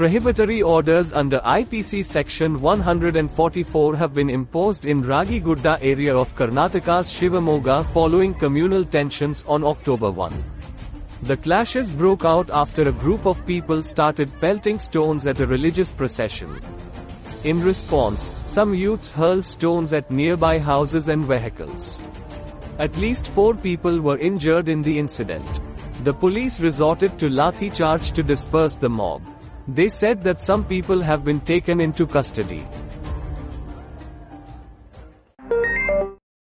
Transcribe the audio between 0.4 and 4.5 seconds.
orders under IPC section 144 have been